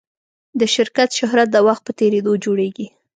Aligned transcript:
د 0.59 0.61
شرکت 0.75 1.09
شهرت 1.19 1.47
د 1.51 1.57
وخت 1.67 1.81
په 1.85 1.91
تېرېدو 1.99 2.31
جوړېږي. 2.43 2.87